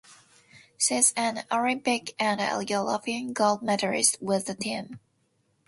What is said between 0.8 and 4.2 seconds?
is an Olympic and a European gold medalist